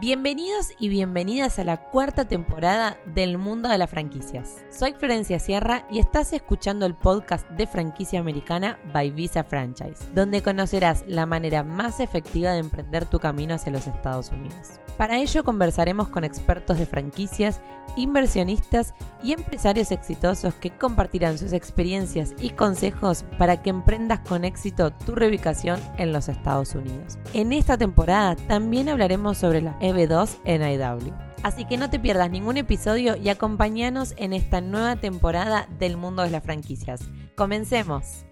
Bienvenidos 0.00 0.72
y 0.78 0.88
bienvenidas 0.88 1.58
a 1.58 1.64
la 1.64 1.76
cuarta 1.76 2.26
temporada 2.26 2.96
del 3.04 3.36
mundo 3.36 3.68
de 3.68 3.76
las 3.76 3.90
franquicias. 3.90 4.64
Soy 4.70 4.94
Florencia 4.94 5.38
Sierra 5.38 5.86
y 5.90 5.98
estás 5.98 6.32
escuchando 6.32 6.86
el 6.86 6.94
podcast 6.94 7.46
de 7.50 7.66
franquicia 7.66 8.18
americana 8.18 8.78
by 8.94 9.10
Visa 9.10 9.44
Franchise, 9.44 10.02
donde 10.14 10.40
conocerás 10.40 11.04
la 11.06 11.26
manera 11.26 11.64
más 11.64 12.00
efectiva 12.00 12.52
de 12.52 12.60
emprender 12.60 13.04
tu 13.04 13.18
camino 13.18 13.56
hacia 13.56 13.72
los 13.72 13.86
Estados 13.86 14.30
Unidos. 14.30 14.80
Para 14.96 15.18
ello 15.18 15.44
conversaremos 15.44 16.08
con 16.08 16.24
expertos 16.24 16.78
de 16.78 16.86
franquicias, 16.86 17.60
inversionistas 17.96 18.94
y 19.22 19.32
empresarios 19.32 19.92
exitosos 19.92 20.54
que 20.54 20.70
compartirán 20.70 21.38
sus 21.38 21.52
experiencias 21.52 22.34
y 22.38 22.50
consejos 22.50 23.24
para 23.38 23.62
que 23.62 23.70
emprendas 23.70 24.20
con 24.20 24.44
éxito 24.44 24.92
tu 24.92 25.14
reubicación 25.14 25.80
en 25.96 26.12
los 26.12 26.28
Estados 26.28 26.74
Unidos. 26.74 27.18
En 27.32 27.52
esta 27.52 27.76
temporada 27.76 28.36
también 28.36 28.88
hablaremos 28.88 29.38
sobre 29.38 29.62
la 29.62 29.76
EB2 29.90 30.38
en 30.44 30.62
IW. 30.62 31.12
Así 31.42 31.64
que 31.64 31.76
no 31.76 31.88
te 31.90 31.98
pierdas 31.98 32.30
ningún 32.30 32.56
episodio 32.56 33.16
y 33.16 33.28
acompáñanos 33.28 34.14
en 34.18 34.32
esta 34.32 34.60
nueva 34.60 34.96
temporada 34.96 35.68
del 35.78 35.96
mundo 35.96 36.22
de 36.22 36.30
las 36.30 36.42
franquicias. 36.42 37.00
Comencemos. 37.34 38.26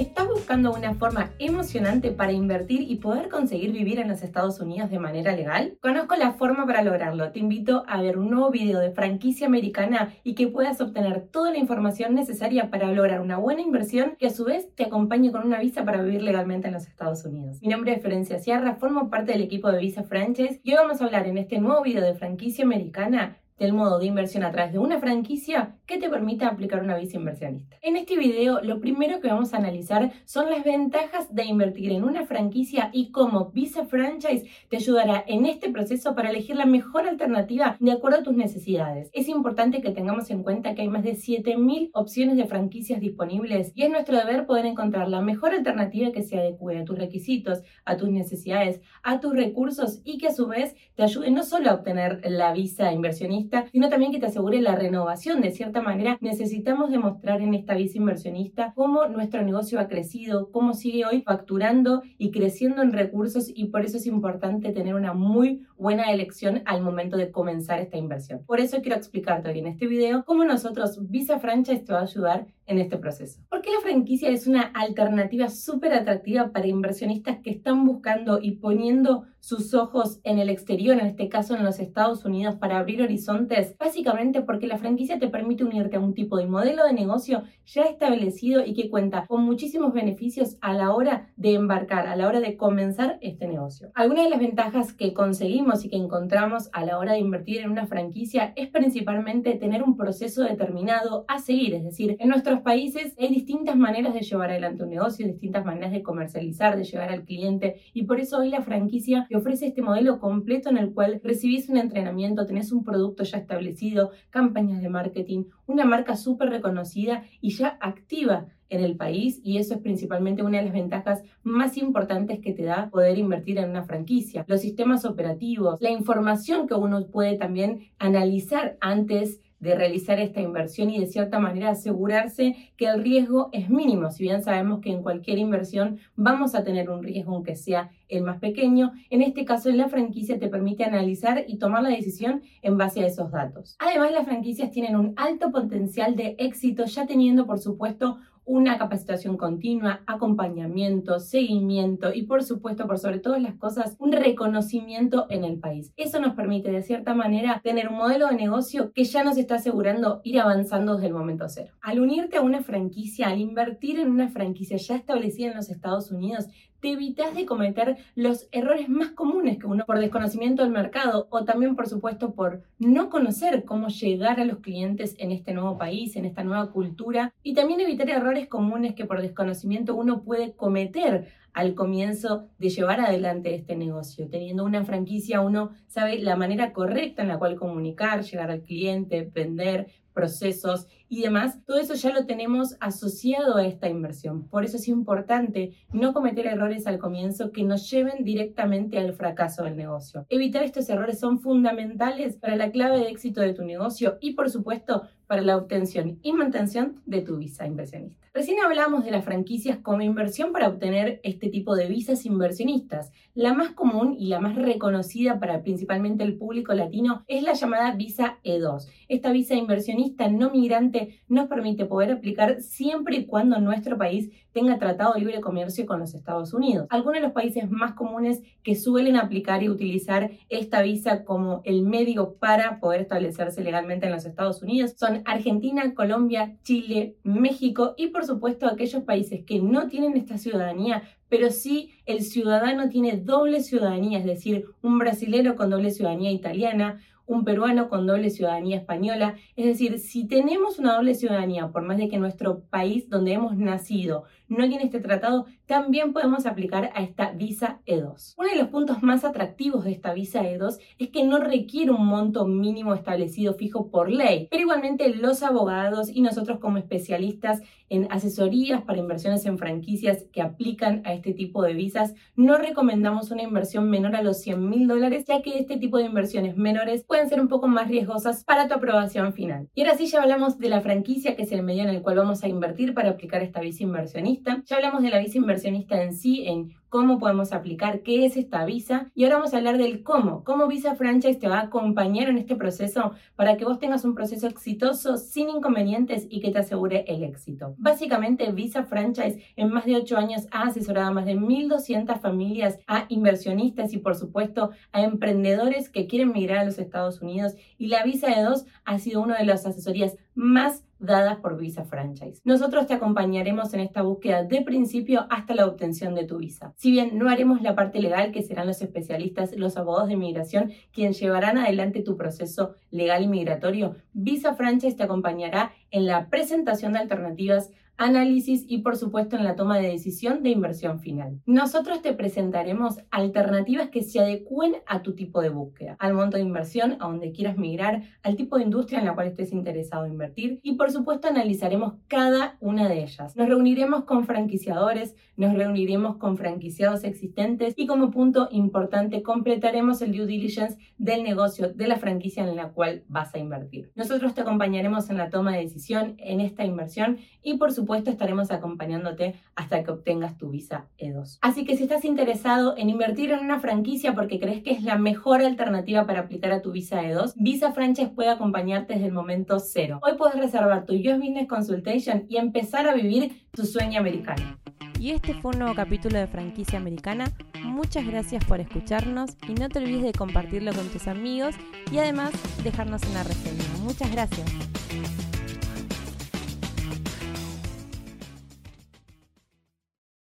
¿Estás 0.00 0.28
buscando 0.28 0.72
una 0.72 0.94
forma 0.94 1.28
emocionante 1.38 2.10
para 2.10 2.32
invertir 2.32 2.90
y 2.90 2.96
poder 2.96 3.28
conseguir 3.28 3.70
vivir 3.70 3.98
en 3.98 4.08
los 4.08 4.22
Estados 4.22 4.58
Unidos 4.58 4.88
de 4.88 4.98
manera 4.98 5.36
legal? 5.36 5.76
Conozco 5.82 6.16
la 6.16 6.32
forma 6.32 6.64
para 6.64 6.80
lograrlo. 6.82 7.32
Te 7.32 7.38
invito 7.38 7.84
a 7.86 8.00
ver 8.00 8.16
un 8.16 8.30
nuevo 8.30 8.50
video 8.50 8.78
de 8.78 8.92
franquicia 8.92 9.46
americana 9.46 10.14
y 10.24 10.34
que 10.34 10.48
puedas 10.48 10.80
obtener 10.80 11.28
toda 11.30 11.50
la 11.50 11.58
información 11.58 12.14
necesaria 12.14 12.70
para 12.70 12.90
lograr 12.90 13.20
una 13.20 13.36
buena 13.36 13.60
inversión 13.60 14.16
que 14.18 14.28
a 14.28 14.30
su 14.30 14.46
vez 14.46 14.74
te 14.74 14.84
acompañe 14.84 15.32
con 15.32 15.46
una 15.46 15.58
visa 15.58 15.84
para 15.84 16.00
vivir 16.00 16.22
legalmente 16.22 16.68
en 16.68 16.72
los 16.72 16.86
Estados 16.86 17.22
Unidos. 17.26 17.60
Mi 17.60 17.68
nombre 17.68 17.92
es 17.92 18.00
Florencia 18.00 18.38
Sierra, 18.38 18.76
formo 18.76 19.10
parte 19.10 19.32
del 19.32 19.42
equipo 19.42 19.70
de 19.70 19.80
Visa 19.80 20.02
Franchise 20.02 20.62
y 20.64 20.70
hoy 20.70 20.78
vamos 20.78 21.02
a 21.02 21.04
hablar 21.04 21.28
en 21.28 21.36
este 21.36 21.58
nuevo 21.58 21.82
video 21.82 22.02
de 22.02 22.14
franquicia 22.14 22.64
americana 22.64 23.36
del 23.58 23.74
modo 23.74 23.98
de 23.98 24.06
inversión 24.06 24.42
a 24.44 24.50
través 24.50 24.72
de 24.72 24.78
una 24.78 24.98
franquicia 24.98 25.76
que 25.90 25.98
te 25.98 26.08
permita 26.08 26.46
aplicar 26.46 26.84
una 26.84 26.96
visa 26.96 27.16
inversionista. 27.16 27.76
En 27.82 27.96
este 27.96 28.16
video 28.16 28.60
lo 28.62 28.78
primero 28.78 29.20
que 29.20 29.26
vamos 29.26 29.52
a 29.52 29.56
analizar 29.56 30.12
son 30.24 30.48
las 30.48 30.62
ventajas 30.62 31.34
de 31.34 31.44
invertir 31.44 31.90
en 31.90 32.04
una 32.04 32.26
franquicia 32.26 32.90
y 32.92 33.10
cómo 33.10 33.50
Visa 33.50 33.84
Franchise 33.84 34.46
te 34.68 34.76
ayudará 34.76 35.24
en 35.26 35.46
este 35.46 35.68
proceso 35.68 36.14
para 36.14 36.30
elegir 36.30 36.54
la 36.54 36.64
mejor 36.64 37.08
alternativa 37.08 37.76
de 37.80 37.90
acuerdo 37.90 38.18
a 38.18 38.22
tus 38.22 38.36
necesidades. 38.36 39.10
Es 39.12 39.28
importante 39.28 39.80
que 39.80 39.90
tengamos 39.90 40.30
en 40.30 40.44
cuenta 40.44 40.76
que 40.76 40.82
hay 40.82 40.88
más 40.88 41.02
de 41.02 41.16
7.000 41.16 41.90
opciones 41.92 42.36
de 42.36 42.46
franquicias 42.46 43.00
disponibles 43.00 43.72
y 43.74 43.82
es 43.82 43.90
nuestro 43.90 44.16
deber 44.16 44.46
poder 44.46 44.66
encontrar 44.66 45.08
la 45.08 45.20
mejor 45.22 45.54
alternativa 45.54 46.12
que 46.12 46.22
se 46.22 46.38
adecue 46.38 46.78
a 46.78 46.84
tus 46.84 46.96
requisitos, 46.96 47.62
a 47.84 47.96
tus 47.96 48.10
necesidades, 48.10 48.80
a 49.02 49.18
tus 49.18 49.34
recursos 49.34 50.02
y 50.04 50.18
que 50.18 50.28
a 50.28 50.32
su 50.34 50.46
vez 50.46 50.76
te 50.94 51.02
ayude 51.02 51.32
no 51.32 51.42
solo 51.42 51.68
a 51.68 51.74
obtener 51.74 52.20
la 52.30 52.52
visa 52.52 52.92
inversionista, 52.92 53.66
sino 53.72 53.88
también 53.88 54.12
que 54.12 54.20
te 54.20 54.26
asegure 54.26 54.60
la 54.60 54.76
renovación. 54.76 55.40
De 55.40 55.50
cierta 55.50 55.79
manera, 55.82 56.18
necesitamos 56.20 56.90
demostrar 56.90 57.40
en 57.40 57.54
esta 57.54 57.74
visa 57.74 57.98
inversionista 57.98 58.72
cómo 58.74 59.06
nuestro 59.06 59.42
negocio 59.42 59.80
ha 59.80 59.88
crecido, 59.88 60.50
cómo 60.50 60.74
sigue 60.74 61.06
hoy 61.06 61.22
facturando 61.22 62.02
y 62.18 62.30
creciendo 62.30 62.82
en 62.82 62.92
recursos 62.92 63.50
y 63.54 63.66
por 63.66 63.84
eso 63.84 63.96
es 63.96 64.06
importante 64.06 64.72
tener 64.72 64.94
una 64.94 65.14
muy 65.14 65.66
buena 65.76 66.12
elección 66.12 66.62
al 66.66 66.82
momento 66.82 67.16
de 67.16 67.30
comenzar 67.30 67.80
esta 67.80 67.96
inversión. 67.96 68.44
Por 68.46 68.60
eso 68.60 68.80
quiero 68.82 68.96
explicarte 68.96 69.50
hoy 69.50 69.58
en 69.58 69.66
este 69.68 69.86
video 69.86 70.24
cómo 70.24 70.44
nosotros 70.44 70.98
Visa 71.08 71.38
Franchise 71.38 71.84
te 71.84 71.92
va 71.92 72.00
a 72.00 72.02
ayudar 72.02 72.46
en 72.70 72.78
este 72.78 72.96
proceso. 72.96 73.40
Porque 73.50 73.70
la 73.70 73.80
franquicia 73.80 74.30
es 74.30 74.46
una 74.46 74.62
alternativa 74.62 75.48
súper 75.48 75.92
atractiva 75.92 76.52
para 76.52 76.68
inversionistas 76.68 77.38
que 77.42 77.50
están 77.50 77.84
buscando 77.84 78.38
y 78.40 78.52
poniendo 78.52 79.24
sus 79.40 79.74
ojos 79.74 80.20
en 80.22 80.38
el 80.38 80.50
exterior, 80.50 80.98
en 80.98 81.06
este 81.06 81.28
caso 81.28 81.56
en 81.56 81.64
los 81.64 81.80
Estados 81.80 82.24
Unidos, 82.24 82.56
para 82.56 82.78
abrir 82.78 83.02
horizontes, 83.02 83.74
básicamente 83.78 84.42
porque 84.42 84.66
la 84.66 84.76
franquicia 84.76 85.18
te 85.18 85.28
permite 85.28 85.64
unirte 85.64 85.96
a 85.96 86.00
un 86.00 86.14
tipo 86.14 86.36
de 86.36 86.46
modelo 86.46 86.84
de 86.84 86.92
negocio 86.92 87.42
ya 87.64 87.82
establecido 87.82 88.64
y 88.64 88.74
que 88.74 88.90
cuenta 88.90 89.26
con 89.26 89.42
muchísimos 89.42 89.92
beneficios 89.92 90.58
a 90.60 90.74
la 90.74 90.94
hora 90.94 91.32
de 91.36 91.54
embarcar, 91.54 92.06
a 92.06 92.16
la 92.16 92.28
hora 92.28 92.40
de 92.40 92.56
comenzar 92.56 93.18
este 93.22 93.48
negocio. 93.48 93.90
Algunas 93.94 94.24
de 94.24 94.30
las 94.30 94.40
ventajas 94.40 94.92
que 94.92 95.14
conseguimos 95.14 95.84
y 95.84 95.88
que 95.88 95.96
encontramos 95.96 96.68
a 96.72 96.84
la 96.84 96.98
hora 96.98 97.12
de 97.12 97.18
invertir 97.18 97.62
en 97.62 97.70
una 97.70 97.86
franquicia 97.86 98.52
es 98.56 98.68
principalmente 98.68 99.54
tener 99.54 99.82
un 99.82 99.96
proceso 99.96 100.42
determinado 100.42 101.24
a 101.28 101.38
seguir, 101.38 101.74
es 101.74 101.84
decir, 101.84 102.16
en 102.20 102.28
nuestros 102.28 102.59
países 102.60 103.14
hay 103.18 103.28
distintas 103.28 103.76
maneras 103.76 104.14
de 104.14 104.20
llevar 104.20 104.50
adelante 104.50 104.82
un 104.82 104.90
negocio, 104.90 105.26
distintas 105.26 105.64
maneras 105.64 105.92
de 105.92 106.02
comercializar, 106.02 106.76
de 106.76 106.84
llegar 106.84 107.10
al 107.10 107.24
cliente 107.24 107.80
y 107.92 108.04
por 108.04 108.20
eso 108.20 108.38
hoy 108.38 108.50
la 108.50 108.62
franquicia 108.62 109.26
te 109.28 109.36
ofrece 109.36 109.66
este 109.66 109.82
modelo 109.82 110.18
completo 110.18 110.70
en 110.70 110.78
el 110.78 110.92
cual 110.92 111.20
recibís 111.22 111.68
un 111.68 111.76
entrenamiento, 111.76 112.46
tenés 112.46 112.72
un 112.72 112.84
producto 112.84 113.24
ya 113.24 113.38
establecido, 113.38 114.10
campañas 114.30 114.82
de 114.82 114.88
marketing, 114.88 115.44
una 115.66 115.84
marca 115.84 116.16
súper 116.16 116.50
reconocida 116.50 117.24
y 117.40 117.50
ya 117.50 117.78
activa 117.80 118.46
en 118.70 118.84
el 118.84 118.96
país 118.96 119.40
y 119.42 119.58
eso 119.58 119.74
es 119.74 119.80
principalmente 119.80 120.42
una 120.42 120.58
de 120.58 120.64
las 120.64 120.72
ventajas 120.72 121.22
más 121.42 121.76
importantes 121.76 122.38
que 122.38 122.52
te 122.52 122.62
da 122.62 122.88
poder 122.88 123.18
invertir 123.18 123.58
en 123.58 123.70
una 123.70 123.84
franquicia. 123.84 124.44
Los 124.46 124.60
sistemas 124.60 125.04
operativos, 125.04 125.80
la 125.80 125.90
información 125.90 126.66
que 126.66 126.74
uno 126.74 127.06
puede 127.08 127.36
también 127.36 127.90
analizar 127.98 128.78
antes 128.80 129.40
de 129.60 129.74
realizar 129.74 130.18
esta 130.18 130.40
inversión 130.40 130.90
y 130.90 130.98
de 130.98 131.06
cierta 131.06 131.38
manera 131.38 131.70
asegurarse 131.70 132.56
que 132.76 132.86
el 132.86 133.02
riesgo 133.02 133.50
es 133.52 133.70
mínimo. 133.70 134.10
Si 134.10 134.24
bien 134.24 134.42
sabemos 134.42 134.80
que 134.80 134.90
en 134.90 135.02
cualquier 135.02 135.38
inversión 135.38 135.98
vamos 136.16 136.54
a 136.54 136.64
tener 136.64 136.90
un 136.90 137.02
riesgo 137.02 137.34
aunque 137.34 137.56
sea 137.56 137.90
el 138.08 138.24
más 138.24 138.40
pequeño, 138.40 138.92
en 139.10 139.22
este 139.22 139.44
caso 139.44 139.70
la 139.70 139.88
franquicia 139.88 140.38
te 140.38 140.48
permite 140.48 140.84
analizar 140.84 141.44
y 141.46 141.58
tomar 141.58 141.82
la 141.82 141.90
decisión 141.90 142.42
en 142.62 142.76
base 142.76 143.02
a 143.02 143.06
esos 143.06 143.30
datos. 143.30 143.76
Además, 143.78 144.12
las 144.12 144.24
franquicias 144.24 144.70
tienen 144.70 144.96
un 144.96 145.12
alto 145.16 145.52
potencial 145.52 146.16
de 146.16 146.34
éxito 146.38 146.86
ya 146.86 147.06
teniendo 147.06 147.46
por 147.46 147.58
supuesto 147.58 148.18
una 148.44 148.78
capacitación 148.78 149.36
continua, 149.36 150.02
acompañamiento, 150.06 151.20
seguimiento 151.20 152.12
y 152.12 152.22
por 152.22 152.42
supuesto, 152.42 152.86
por 152.86 152.98
sobre 152.98 153.18
todas 153.18 153.40
las 153.40 153.54
cosas, 153.54 153.96
un 153.98 154.12
reconocimiento 154.12 155.26
en 155.30 155.44
el 155.44 155.58
país. 155.58 155.92
Eso 155.96 156.20
nos 156.20 156.34
permite 156.34 156.70
de 156.70 156.82
cierta 156.82 157.14
manera 157.14 157.60
tener 157.62 157.88
un 157.88 157.96
modelo 157.96 158.28
de 158.28 158.36
negocio 158.36 158.92
que 158.92 159.04
ya 159.04 159.24
nos 159.24 159.36
está 159.36 159.56
asegurando 159.56 160.20
ir 160.24 160.40
avanzando 160.40 160.94
desde 160.94 161.08
el 161.08 161.14
momento 161.14 161.48
cero. 161.48 161.72
Al 161.80 162.00
unirte 162.00 162.38
a 162.38 162.42
una 162.42 162.62
franquicia, 162.62 163.28
al 163.28 163.40
invertir 163.40 163.98
en 163.98 164.10
una 164.10 164.28
franquicia 164.28 164.76
ya 164.76 164.96
establecida 164.96 165.50
en 165.50 165.56
los 165.56 165.70
Estados 165.70 166.10
Unidos, 166.10 166.46
te 166.80 166.92
evitas 166.92 167.34
de 167.34 167.46
cometer 167.46 167.98
los 168.14 168.48
errores 168.52 168.88
más 168.88 169.10
comunes 169.10 169.58
que 169.58 169.66
uno 169.66 169.84
por 169.86 169.98
desconocimiento 169.98 170.62
del 170.62 170.72
mercado 170.72 171.26
o 171.30 171.44
también 171.44 171.76
por 171.76 171.88
supuesto 171.88 172.34
por 172.34 172.62
no 172.78 173.10
conocer 173.10 173.64
cómo 173.64 173.88
llegar 173.88 174.40
a 174.40 174.44
los 174.44 174.58
clientes 174.58 175.14
en 175.18 175.30
este 175.30 175.52
nuevo 175.52 175.78
país, 175.78 176.16
en 176.16 176.24
esta 176.24 176.44
nueva 176.44 176.70
cultura. 176.70 177.32
Y 177.42 177.54
también 177.54 177.80
evitar 177.80 178.08
errores 178.08 178.48
comunes 178.48 178.94
que 178.94 179.04
por 179.04 179.20
desconocimiento 179.20 179.94
uno 179.94 180.22
puede 180.22 180.52
cometer 180.52 181.28
al 181.52 181.74
comienzo 181.74 182.48
de 182.58 182.70
llevar 182.70 183.00
adelante 183.00 183.54
este 183.54 183.76
negocio. 183.76 184.28
Teniendo 184.28 184.64
una 184.64 184.84
franquicia 184.84 185.40
uno 185.40 185.70
sabe 185.86 186.18
la 186.18 186.36
manera 186.36 186.72
correcta 186.72 187.22
en 187.22 187.28
la 187.28 187.38
cual 187.38 187.56
comunicar, 187.56 188.22
llegar 188.22 188.50
al 188.50 188.62
cliente, 188.62 189.30
vender, 189.32 189.88
procesos 190.12 190.86
y 191.08 191.22
demás, 191.22 191.64
todo 191.64 191.78
eso 191.78 191.94
ya 191.94 192.12
lo 192.12 192.26
tenemos 192.26 192.76
asociado 192.80 193.56
a 193.56 193.66
esta 193.66 193.88
inversión. 193.88 194.48
Por 194.48 194.64
eso 194.64 194.76
es 194.76 194.88
importante 194.88 195.72
no 195.92 196.12
cometer 196.12 196.46
errores 196.46 196.86
al 196.86 196.98
comienzo 196.98 197.52
que 197.52 197.64
nos 197.64 197.90
lleven 197.90 198.24
directamente 198.24 198.98
al 198.98 199.12
fracaso 199.14 199.64
del 199.64 199.76
negocio. 199.76 200.26
Evitar 200.28 200.62
estos 200.62 200.88
errores 200.88 201.18
son 201.18 201.40
fundamentales 201.40 202.36
para 202.36 202.56
la 202.56 202.70
clave 202.70 202.98
de 202.98 203.08
éxito 203.08 203.40
de 203.40 203.54
tu 203.54 203.64
negocio 203.64 204.18
y 204.20 204.34
por 204.34 204.50
supuesto 204.50 205.02
para 205.30 205.42
la 205.42 205.56
obtención 205.56 206.18
y 206.22 206.32
mantención 206.32 207.02
de 207.06 207.22
tu 207.22 207.36
visa 207.36 207.64
inversionista. 207.64 208.26
Recién 208.34 208.58
hablamos 208.58 209.04
de 209.04 209.12
las 209.12 209.24
franquicias 209.24 209.78
como 209.78 210.02
inversión 210.02 210.50
para 210.50 210.66
obtener 210.66 211.20
este 211.22 211.48
tipo 211.48 211.76
de 211.76 211.86
visas 211.86 212.26
inversionistas. 212.26 213.12
La 213.34 213.54
más 213.54 213.70
común 213.70 214.16
y 214.18 214.26
la 214.26 214.40
más 214.40 214.56
reconocida 214.56 215.38
para 215.38 215.62
principalmente 215.62 216.24
el 216.24 216.36
público 216.36 216.74
latino 216.74 217.22
es 217.28 217.44
la 217.44 217.52
llamada 217.52 217.94
visa 217.94 218.38
E2. 218.42 218.88
Esta 219.06 219.30
visa 219.30 219.54
inversionista 219.54 220.28
no 220.28 220.50
migrante 220.50 221.20
nos 221.28 221.46
permite 221.46 221.86
poder 221.86 222.10
aplicar 222.10 222.60
siempre 222.60 223.18
y 223.18 223.26
cuando 223.26 223.60
nuestro 223.60 223.96
país 223.96 224.32
tenga 224.52 224.78
tratado 224.78 225.14
de 225.14 225.20
libre 225.20 225.40
comercio 225.40 225.86
con 225.86 226.00
los 226.00 226.14
Estados 226.14 226.52
Unidos. 226.52 226.86
Algunos 226.90 227.16
de 227.16 227.22
los 227.22 227.32
países 227.32 227.70
más 227.70 227.94
comunes 227.94 228.42
que 228.62 228.74
suelen 228.74 229.16
aplicar 229.16 229.62
y 229.62 229.68
utilizar 229.68 230.30
esta 230.48 230.82
visa 230.82 231.24
como 231.24 231.62
el 231.64 231.82
medio 231.82 232.34
para 232.34 232.80
poder 232.80 233.02
establecerse 233.02 233.62
legalmente 233.62 234.06
en 234.06 234.12
los 234.12 234.26
Estados 234.26 234.62
Unidos 234.62 234.94
son 234.96 235.22
Argentina, 235.24 235.94
Colombia, 235.94 236.56
Chile, 236.62 237.16
México 237.22 237.94
y 237.96 238.08
por 238.08 238.24
supuesto 238.24 238.66
aquellos 238.66 239.02
países 239.04 239.44
que 239.44 239.60
no 239.60 239.88
tienen 239.88 240.16
esta 240.16 240.38
ciudadanía, 240.38 241.02
pero 241.28 241.50
sí 241.50 241.92
el 242.06 242.22
ciudadano 242.22 242.88
tiene 242.88 243.16
doble 243.16 243.62
ciudadanía, 243.62 244.18
es 244.18 244.24
decir, 244.24 244.66
un 244.82 244.98
brasilero 244.98 245.54
con 245.54 245.70
doble 245.70 245.90
ciudadanía 245.90 246.32
italiana, 246.32 247.00
un 247.30 247.44
peruano 247.44 247.88
con 247.88 248.06
doble 248.06 248.30
ciudadanía 248.30 248.78
española. 248.78 249.36
Es 249.54 249.64
decir, 249.64 250.00
si 250.00 250.26
tenemos 250.26 250.80
una 250.80 250.96
doble 250.96 251.14
ciudadanía, 251.14 251.68
por 251.68 251.82
más 251.82 251.96
de 251.96 252.08
que 252.08 252.18
nuestro 252.18 252.64
país 252.64 253.08
donde 253.08 253.32
hemos 253.32 253.56
nacido 253.56 254.24
no 254.50 254.68
tiene 254.68 254.84
este 254.84 255.00
tratado, 255.00 255.46
también 255.66 256.12
podemos 256.12 256.44
aplicar 256.44 256.90
a 256.94 257.02
esta 257.02 257.30
visa 257.30 257.80
E2. 257.86 258.34
Uno 258.36 258.48
de 258.50 258.56
los 258.56 258.68
puntos 258.68 259.02
más 259.02 259.24
atractivos 259.24 259.84
de 259.84 259.92
esta 259.92 260.12
visa 260.12 260.42
E2 260.42 260.78
es 260.98 261.08
que 261.08 261.24
no 261.24 261.38
requiere 261.38 261.92
un 261.92 262.04
monto 262.04 262.46
mínimo 262.46 262.94
establecido 262.94 263.54
fijo 263.54 263.90
por 263.90 264.10
ley, 264.10 264.48
pero 264.50 264.62
igualmente 264.62 265.08
los 265.14 265.42
abogados 265.42 266.10
y 266.12 266.20
nosotros 266.20 266.58
como 266.58 266.78
especialistas 266.78 267.62
en 267.88 268.06
asesorías 268.10 268.82
para 268.82 269.00
inversiones 269.00 269.44
en 269.46 269.58
franquicias 269.58 270.24
que 270.32 270.42
aplican 270.42 271.02
a 271.04 271.12
este 271.12 271.32
tipo 271.34 271.62
de 271.62 271.74
visas, 271.74 272.14
no 272.36 272.56
recomendamos 272.56 273.30
una 273.30 273.42
inversión 273.42 273.90
menor 273.90 274.14
a 274.14 274.22
los 274.22 274.40
100 274.40 274.68
mil 274.68 274.86
dólares, 274.86 275.24
ya 275.26 275.42
que 275.42 275.58
este 275.58 275.76
tipo 275.76 275.98
de 275.98 276.04
inversiones 276.04 276.56
menores 276.56 277.04
pueden 277.04 277.28
ser 277.28 277.40
un 277.40 277.48
poco 277.48 277.66
más 277.66 277.88
riesgosas 277.88 278.44
para 278.44 278.68
tu 278.68 278.74
aprobación 278.74 279.32
final. 279.32 279.68
Y 279.74 279.82
ahora 279.82 279.96
sí 279.96 280.06
ya 280.06 280.22
hablamos 280.22 280.58
de 280.58 280.68
la 280.68 280.80
franquicia, 280.80 281.36
que 281.36 281.42
es 281.42 281.52
el 281.52 281.62
medio 281.62 281.82
en 281.82 281.90
el 281.90 282.02
cual 282.02 282.16
vamos 282.16 282.42
a 282.44 282.48
invertir 282.48 282.94
para 282.94 283.10
aplicar 283.10 283.42
esta 283.42 283.60
visa 283.60 283.82
inversionista. 283.82 284.39
Ya 284.44 284.76
hablamos 284.76 285.02
de 285.02 285.10
la 285.10 285.18
visa 285.18 285.38
inversionista 285.38 286.02
en 286.02 286.14
sí, 286.14 286.46
en 286.46 286.74
cómo 286.90 287.18
podemos 287.18 287.52
aplicar, 287.52 288.00
qué 288.02 288.26
es 288.26 288.36
esta 288.36 288.64
visa 288.64 289.06
y 289.14 289.24
ahora 289.24 289.36
vamos 289.36 289.54
a 289.54 289.58
hablar 289.58 289.78
del 289.78 290.02
cómo, 290.02 290.42
cómo 290.44 290.66
Visa 290.66 290.96
Franchise 290.96 291.38
te 291.38 291.48
va 291.48 291.60
a 291.60 291.64
acompañar 291.64 292.28
en 292.28 292.36
este 292.36 292.56
proceso 292.56 293.12
para 293.36 293.56
que 293.56 293.64
vos 293.64 293.78
tengas 293.78 294.04
un 294.04 294.14
proceso 294.14 294.48
exitoso 294.48 295.16
sin 295.16 295.48
inconvenientes 295.48 296.26
y 296.28 296.40
que 296.40 296.50
te 296.50 296.58
asegure 296.58 297.04
el 297.06 297.22
éxito. 297.22 297.74
Básicamente 297.78 298.50
Visa 298.50 298.82
Franchise 298.82 299.40
en 299.56 299.70
más 299.70 299.86
de 299.86 299.96
8 299.96 300.16
años 300.16 300.48
ha 300.50 300.62
asesorado 300.62 301.08
a 301.08 301.12
más 301.12 301.26
de 301.26 301.36
1.200 301.36 302.18
familias, 302.18 302.78
a 302.88 303.06
inversionistas 303.08 303.92
y 303.92 303.98
por 303.98 304.16
supuesto 304.16 304.70
a 304.90 305.02
emprendedores 305.02 305.90
que 305.90 306.08
quieren 306.08 306.32
migrar 306.32 306.58
a 306.58 306.64
los 306.64 306.78
Estados 306.78 307.22
Unidos 307.22 307.54
y 307.78 307.86
la 307.86 308.02
Visa 308.02 308.26
de 308.26 308.42
2 308.42 308.66
ha 308.84 308.98
sido 308.98 309.22
una 309.22 309.38
de 309.38 309.44
las 309.44 309.64
asesorías 309.64 310.16
más 310.34 310.82
dadas 311.00 311.38
por 311.38 311.58
Visa 311.58 311.84
Franchise. 311.84 312.40
Nosotros 312.44 312.86
te 312.86 312.94
acompañaremos 312.94 313.74
en 313.74 313.80
esta 313.80 314.02
búsqueda 314.02 314.44
de 314.44 314.62
principio 314.62 315.26
hasta 315.30 315.54
la 315.54 315.66
obtención 315.66 316.14
de 316.14 316.24
tu 316.24 316.38
visa. 316.38 316.74
Si 316.76 316.90
bien 316.90 317.18
no 317.18 317.28
haremos 317.28 317.62
la 317.62 317.74
parte 317.74 318.00
legal, 318.00 318.30
que 318.30 318.42
serán 318.42 318.66
los 318.66 318.80
especialistas, 318.82 319.56
los 319.56 319.76
abogados 319.76 320.08
de 320.08 320.14
inmigración, 320.14 320.72
quienes 320.92 321.18
llevarán 321.18 321.58
adelante 321.58 322.02
tu 322.02 322.16
proceso 322.16 322.74
legal 322.90 323.24
y 323.24 323.28
migratorio, 323.28 323.96
Visa 324.12 324.54
Franchise 324.54 324.96
te 324.96 325.02
acompañará 325.02 325.72
en 325.90 326.06
la 326.06 326.28
presentación 326.28 326.92
de 326.92 327.00
alternativas 327.00 327.70
análisis 328.00 328.64
y 328.66 328.78
por 328.78 328.96
supuesto 328.96 329.36
en 329.36 329.44
la 329.44 329.56
toma 329.56 329.78
de 329.78 329.88
decisión 329.88 330.42
de 330.42 330.48
inversión 330.48 331.00
final. 331.00 331.38
Nosotros 331.44 332.00
te 332.00 332.14
presentaremos 332.14 332.96
alternativas 333.10 333.90
que 333.90 334.02
se 334.02 334.20
adecúen 334.20 334.76
a 334.86 335.02
tu 335.02 335.14
tipo 335.14 335.42
de 335.42 335.50
búsqueda, 335.50 335.96
al 335.98 336.14
monto 336.14 336.38
de 336.38 336.42
inversión, 336.42 336.96
a 336.98 337.06
donde 337.06 337.32
quieras 337.32 337.58
migrar, 337.58 338.02
al 338.22 338.36
tipo 338.36 338.56
de 338.56 338.64
industria 338.64 339.00
en 339.00 339.04
la 339.04 339.14
cual 339.14 339.28
estés 339.28 339.52
interesado 339.52 340.06
en 340.06 340.12
invertir 340.12 340.60
y 340.62 340.76
por 340.76 340.90
supuesto 340.90 341.28
analizaremos 341.28 341.94
cada 342.08 342.56
una 342.60 342.88
de 342.88 343.02
ellas. 343.02 343.36
Nos 343.36 343.48
reuniremos 343.48 344.04
con 344.04 344.24
franquiciadores, 344.24 345.14
nos 345.36 345.54
reuniremos 345.54 346.16
con 346.16 346.38
franquiciados 346.38 347.04
existentes 347.04 347.74
y 347.76 347.86
como 347.86 348.10
punto 348.10 348.48
importante 348.50 349.22
completaremos 349.22 350.00
el 350.00 350.12
due 350.12 350.26
diligence 350.26 350.78
del 350.96 351.22
negocio 351.22 351.72
de 351.74 351.86
la 351.86 351.96
franquicia 351.96 352.44
en 352.44 352.56
la 352.56 352.70
cual 352.70 353.04
vas 353.08 353.34
a 353.34 353.38
invertir. 353.38 353.92
Nosotros 353.94 354.34
te 354.34 354.40
acompañaremos 354.40 355.10
en 355.10 355.18
la 355.18 355.28
toma 355.28 355.52
de 355.52 355.60
decisión 355.60 356.14
en 356.18 356.40
esta 356.40 356.64
inversión 356.64 357.18
y 357.42 357.58
por 357.58 357.72
estaremos 357.94 358.50
acompañándote 358.50 359.34
hasta 359.54 359.82
que 359.82 359.90
obtengas 359.90 360.38
tu 360.38 360.50
visa 360.50 360.86
E2. 360.98 361.38
Así 361.40 361.64
que 361.64 361.76
si 361.76 361.84
estás 361.84 362.04
interesado 362.04 362.76
en 362.76 362.90
invertir 362.90 363.32
en 363.32 363.40
una 363.40 363.60
franquicia 363.60 364.14
porque 364.14 364.38
crees 364.38 364.62
que 364.62 364.72
es 364.72 364.82
la 364.82 364.96
mejor 364.96 365.42
alternativa 365.42 366.06
para 366.06 366.20
aplicar 366.20 366.52
a 366.52 366.62
tu 366.62 366.72
visa 366.72 367.02
E2, 367.02 367.34
Visa 367.36 367.72
Franchise 367.72 368.10
puede 368.10 368.30
acompañarte 368.30 368.94
desde 368.94 369.06
el 369.06 369.12
momento 369.12 369.58
cero. 369.58 370.00
Hoy 370.02 370.16
puedes 370.16 370.36
reservar 370.36 370.84
tu 370.84 370.94
US 370.94 371.18
Business 371.18 371.48
Consultation 371.48 372.26
y 372.28 372.36
empezar 372.36 372.88
a 372.88 372.94
vivir 372.94 373.46
tu 373.52 373.64
sueño 373.64 374.00
americano. 374.00 374.58
Y 374.98 375.12
este 375.12 375.32
fue 375.32 375.52
un 375.52 375.60
nuevo 375.60 375.74
capítulo 375.74 376.18
de 376.18 376.26
Franquicia 376.26 376.78
Americana. 376.78 377.32
Muchas 377.64 378.06
gracias 378.06 378.44
por 378.44 378.60
escucharnos 378.60 379.30
y 379.48 379.54
no 379.54 379.70
te 379.70 379.78
olvides 379.78 380.02
de 380.02 380.12
compartirlo 380.12 380.74
con 380.74 380.86
tus 380.88 381.08
amigos 381.08 381.54
y 381.90 381.98
además 381.98 382.32
dejarnos 382.62 383.02
una 383.10 383.22
reseña. 383.22 383.64
Muchas 383.82 384.12
gracias. 384.12 384.46